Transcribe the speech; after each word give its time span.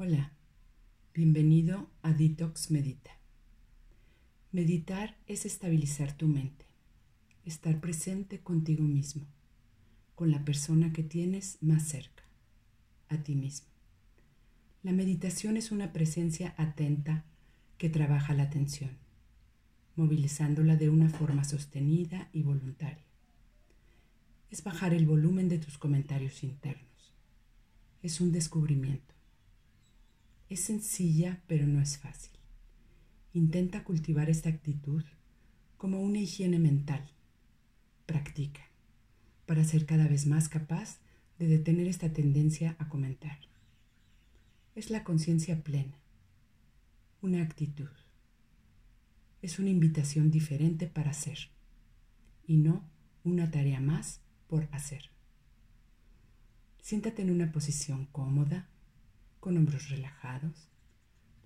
Hola, 0.00 0.30
bienvenido 1.12 1.90
a 2.02 2.12
Detox 2.12 2.70
Medita. 2.70 3.10
Meditar 4.52 5.16
es 5.26 5.44
estabilizar 5.44 6.16
tu 6.16 6.28
mente, 6.28 6.66
estar 7.44 7.80
presente 7.80 8.38
contigo 8.38 8.84
mismo, 8.84 9.26
con 10.14 10.30
la 10.30 10.44
persona 10.44 10.92
que 10.92 11.02
tienes 11.02 11.58
más 11.62 11.82
cerca, 11.88 12.22
a 13.08 13.16
ti 13.24 13.34
mismo. 13.34 13.66
La 14.84 14.92
meditación 14.92 15.56
es 15.56 15.72
una 15.72 15.92
presencia 15.92 16.54
atenta 16.58 17.24
que 17.76 17.90
trabaja 17.90 18.34
la 18.34 18.44
atención, 18.44 18.96
movilizándola 19.96 20.76
de 20.76 20.90
una 20.90 21.08
forma 21.08 21.42
sostenida 21.42 22.28
y 22.32 22.44
voluntaria. 22.44 23.02
Es 24.48 24.62
bajar 24.62 24.94
el 24.94 25.06
volumen 25.06 25.48
de 25.48 25.58
tus 25.58 25.76
comentarios 25.76 26.44
internos. 26.44 27.12
Es 28.00 28.20
un 28.20 28.30
descubrimiento 28.30 29.17
es 30.48 30.60
sencilla, 30.60 31.42
pero 31.46 31.66
no 31.66 31.80
es 31.80 31.98
fácil. 31.98 32.32
Intenta 33.32 33.84
cultivar 33.84 34.30
esta 34.30 34.48
actitud 34.48 35.04
como 35.76 36.00
una 36.00 36.18
higiene 36.18 36.58
mental. 36.58 37.10
Practica 38.06 38.62
para 39.46 39.64
ser 39.64 39.86
cada 39.86 40.06
vez 40.08 40.26
más 40.26 40.48
capaz 40.48 40.98
de 41.38 41.46
detener 41.46 41.88
esta 41.88 42.12
tendencia 42.12 42.76
a 42.78 42.88
comentar. 42.88 43.38
Es 44.74 44.90
la 44.90 45.04
conciencia 45.04 45.62
plena, 45.62 45.98
una 47.22 47.42
actitud. 47.42 47.88
Es 49.40 49.58
una 49.58 49.70
invitación 49.70 50.30
diferente 50.30 50.86
para 50.86 51.10
hacer 51.10 51.50
y 52.46 52.56
no 52.56 52.88
una 53.24 53.50
tarea 53.50 53.80
más 53.80 54.20
por 54.48 54.68
hacer. 54.72 55.10
Siéntate 56.82 57.22
en 57.22 57.30
una 57.30 57.52
posición 57.52 58.06
cómoda 58.06 58.68
con 59.48 59.56
hombros 59.56 59.88
relajados, 59.88 60.68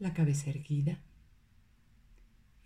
la 0.00 0.12
cabeza 0.12 0.50
erguida. 0.50 0.98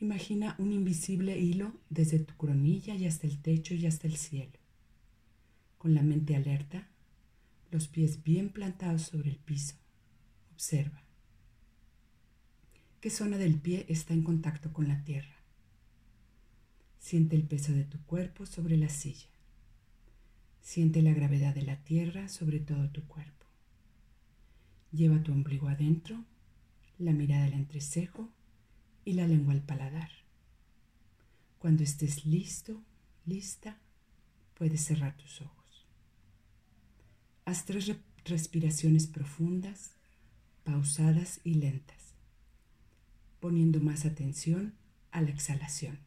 Imagina 0.00 0.56
un 0.58 0.72
invisible 0.72 1.38
hilo 1.38 1.74
desde 1.90 2.20
tu 2.20 2.34
coronilla 2.38 2.94
y 2.94 3.04
hasta 3.04 3.26
el 3.26 3.42
techo 3.42 3.74
y 3.74 3.84
hasta 3.84 4.06
el 4.06 4.16
cielo. 4.16 4.58
Con 5.76 5.94
la 5.94 6.00
mente 6.00 6.36
alerta, 6.36 6.88
los 7.70 7.86
pies 7.86 8.22
bien 8.22 8.48
plantados 8.48 9.02
sobre 9.02 9.28
el 9.28 9.36
piso. 9.36 9.74
Observa. 10.54 11.02
¿Qué 13.02 13.10
zona 13.10 13.36
del 13.36 13.56
pie 13.56 13.84
está 13.90 14.14
en 14.14 14.22
contacto 14.22 14.72
con 14.72 14.88
la 14.88 15.04
tierra? 15.04 15.36
Siente 16.98 17.36
el 17.36 17.42
peso 17.42 17.72
de 17.72 17.84
tu 17.84 18.02
cuerpo 18.06 18.46
sobre 18.46 18.78
la 18.78 18.88
silla. 18.88 19.28
Siente 20.62 21.02
la 21.02 21.12
gravedad 21.12 21.54
de 21.54 21.60
la 21.60 21.76
tierra 21.84 22.30
sobre 22.30 22.58
todo 22.58 22.88
tu 22.88 23.06
cuerpo. 23.06 23.35
Lleva 24.96 25.22
tu 25.22 25.30
ombligo 25.30 25.68
adentro, 25.68 26.24
la 26.98 27.12
mirada 27.12 27.44
al 27.44 27.52
entrecejo 27.52 28.30
y 29.04 29.12
la 29.12 29.26
lengua 29.26 29.52
al 29.52 29.60
paladar. 29.60 30.08
Cuando 31.58 31.82
estés 31.82 32.24
listo, 32.24 32.82
lista, 33.26 33.78
puedes 34.54 34.80
cerrar 34.80 35.14
tus 35.14 35.42
ojos. 35.42 35.86
Haz 37.44 37.66
tres 37.66 37.94
respiraciones 38.24 39.06
profundas, 39.06 39.90
pausadas 40.64 41.40
y 41.44 41.54
lentas, 41.54 42.14
poniendo 43.38 43.80
más 43.80 44.06
atención 44.06 44.72
a 45.10 45.20
la 45.20 45.28
exhalación. 45.28 46.05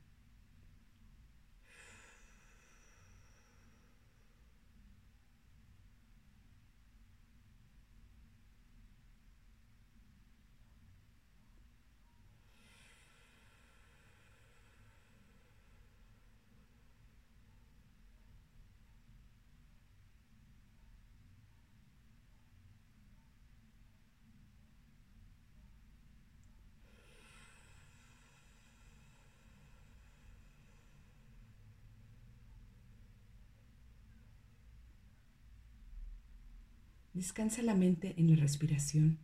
Descansa 37.19 37.61
la 37.63 37.75
mente 37.75 38.13
en 38.15 38.29
la 38.29 38.37
respiración 38.37 39.17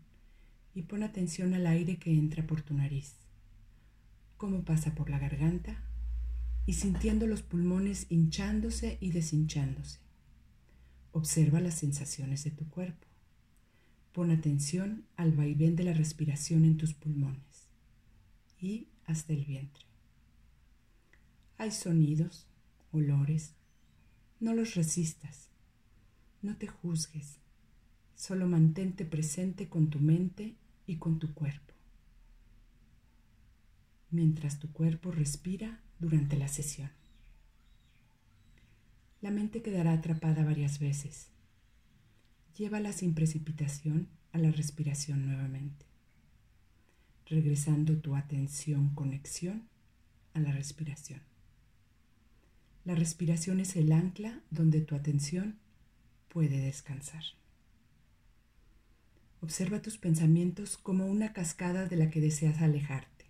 y 0.74 0.82
pon 0.82 1.02
atención 1.02 1.54
al 1.54 1.66
aire 1.66 1.96
que 1.96 2.12
entra 2.12 2.46
por 2.46 2.62
tu 2.62 2.74
nariz, 2.74 3.14
cómo 4.36 4.66
pasa 4.66 4.94
por 4.94 5.10
la 5.10 5.18
garganta 5.18 5.82
y 6.66 6.74
sintiendo 6.74 7.26
los 7.26 7.42
pulmones 7.42 8.08
hinchándose 8.10 8.98
y 9.00 9.12
deshinchándose. 9.12 10.00
Observa 11.14 11.62
las 11.62 11.76
sensaciones 11.76 12.44
de 12.44 12.52
tu 12.52 12.68
cuerpo. 12.68 13.08
Pon 14.12 14.30
atención 14.30 15.06
al 15.16 15.32
vaivén 15.32 15.78
de 15.78 15.86
la 15.86 15.94
respiración 15.94 16.66
en 16.66 16.76
tus 16.76 16.94
pulmones 16.94 17.70
y 18.60 18.90
hasta 19.06 19.32
el 19.32 19.46
vientre. 19.46 19.86
Hay 21.58 21.72
sonidos, 21.72 22.46
olores, 22.92 23.54
no 24.42 24.54
los 24.54 24.76
resistas, 24.76 25.48
no 26.42 26.58
te 26.58 26.68
juzgues 26.68 27.40
Solo 28.16 28.48
mantente 28.48 29.06
presente 29.06 29.68
con 29.68 29.90
tu 29.90 30.00
mente 30.00 30.56
y 30.88 30.98
con 30.98 31.20
tu 31.20 31.34
cuerpo, 31.34 31.74
mientras 34.09 34.59
tu 34.59 34.72
cuerpo 34.72 35.12
respira 35.12 35.81
durante 36.00 36.38
la 36.38 36.48
sesión. 36.48 36.90
La 39.22 39.31
mente 39.31 39.62
quedará 39.62 39.94
atrapada 39.94 40.46
varias 40.46 40.80
veces. 40.80 41.28
Llévala 42.58 42.94
sin 42.94 43.14
precipitación 43.14 44.08
a 44.32 44.38
la 44.38 44.52
respiración 44.52 45.26
nuevamente, 45.26 45.86
regresando 47.26 47.97
tu 47.97 48.16
atención 48.16 48.94
conexión 48.96 49.68
a 50.34 50.40
la 50.40 50.52
respiración. 50.52 51.22
La 52.86 52.96
respiración 52.96 53.59
es 53.59 53.76
el 53.76 53.92
ancla 53.92 54.42
donde 54.52 54.80
tu 54.82 54.96
atención 54.96 55.58
puede 56.30 56.59
descansar. 56.59 57.24
Observa 59.46 59.80
tus 59.80 60.00
pensamientos 60.00 60.76
como 60.76 61.06
una 61.06 61.32
cascada 61.32 61.86
de 61.86 61.98
la 61.98 62.10
que 62.10 62.20
deseas 62.20 62.64
alejarte 62.64 63.26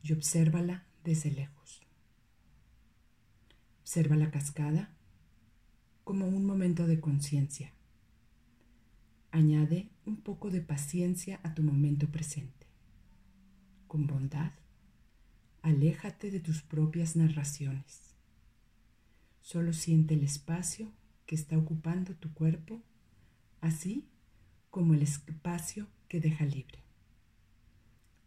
y 0.00 0.12
obsérvala 0.12 0.86
desde 1.02 1.32
lejos. 1.32 1.80
Observa 3.80 4.14
la 4.14 4.30
cascada 4.30 4.94
como 6.04 6.28
un 6.28 6.46
momento 6.46 6.86
de 6.86 7.00
conciencia. 7.00 7.72
Añade 9.32 9.90
un 10.06 10.18
poco 10.18 10.50
de 10.50 10.60
paciencia 10.60 11.40
a 11.42 11.52
tu 11.52 11.64
momento 11.64 12.06
presente. 12.06 12.68
Con 13.88 14.06
bondad, 14.06 14.52
aléjate 15.62 16.30
de 16.30 16.38
tus 16.38 16.62
propias 16.62 17.16
narraciones. 17.16 18.14
Solo 19.40 19.72
siente 19.72 20.14
el 20.14 20.22
espacio 20.22 20.92
que 21.26 21.34
está 21.34 21.58
ocupando 21.58 22.14
tu 22.14 22.32
cuerpo, 22.32 22.80
así 23.60 24.06
como 24.72 24.94
el 24.94 25.02
espacio 25.02 25.86
que 26.08 26.18
deja 26.18 26.46
libre. 26.46 26.78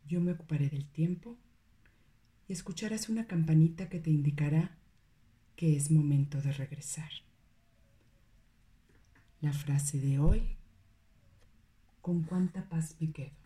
Yo 0.07 0.22
me 0.22 0.33
ocuparé 0.33 0.69
del 0.69 0.85
tiempo 0.85 1.35
y 2.47 2.53
escucharás 2.53 3.09
una 3.09 3.25
campanita 3.25 3.89
que 3.89 4.00
te 4.00 4.11
indicará 4.11 4.78
que 5.56 5.75
es 5.75 5.89
momento 5.89 6.44
de 6.44 6.53
regresar. 6.53 7.09
La 9.41 9.53
frase 9.53 10.00
de 10.00 10.19
hoy, 10.19 10.56
¿con 12.03 12.22
cuánta 12.22 12.69
paz 12.69 12.95
me 13.00 13.12
quedo? 13.12 13.44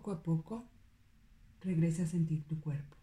Poco 0.00 0.12
a 0.12 0.22
poco 0.22 0.64
regresa 1.60 2.04
a 2.04 2.06
sentir 2.06 2.42
tu 2.44 2.58
cuerpo. 2.58 2.96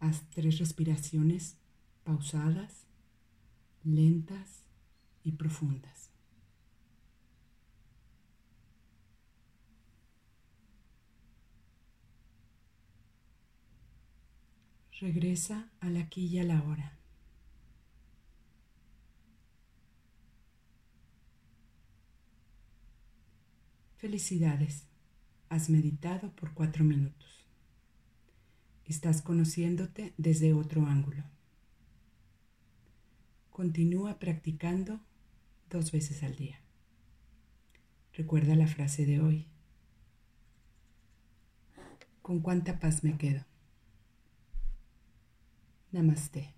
Haz 0.00 0.22
tres 0.30 0.58
respiraciones 0.58 1.58
pausadas, 2.04 2.86
lentas 3.84 4.62
y 5.24 5.32
profundas. 5.32 6.10
Regresa 14.98 15.70
al 15.80 15.98
aquí 15.98 16.24
y 16.24 16.38
a 16.38 16.44
la 16.44 16.62
hora. 16.62 16.96
Felicidades, 23.98 24.86
has 25.48 25.70
meditado 25.70 26.30
por 26.32 26.54
cuatro 26.54 26.84
minutos. 26.84 27.46
Estás 28.84 29.22
conociéndote 29.22 30.14
desde 30.16 30.52
otro 30.52 30.86
ángulo. 30.86 31.24
Continúa 33.50 34.18
practicando 34.18 35.00
dos 35.70 35.92
veces 35.92 36.22
al 36.22 36.36
día. 36.36 36.60
Recuerda 38.12 38.54
la 38.54 38.66
frase 38.66 39.06
de 39.06 39.20
hoy. 39.20 39.46
¿Con 42.22 42.40
cuánta 42.40 42.80
paz 42.80 43.04
me 43.04 43.16
quedo? 43.16 43.44
Namaste. 45.92 46.55